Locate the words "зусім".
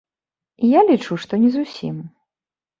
1.59-2.03